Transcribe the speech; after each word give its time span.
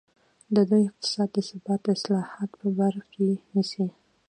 د 0.53 0.55
لوی 0.69 0.83
اقتصاد 0.89 1.29
د 1.33 1.37
ثبات 1.49 1.81
اصلاحات 1.95 2.49
په 2.59 2.67
بر 2.77 2.95
کې 3.11 3.27
نیسي. 3.53 3.87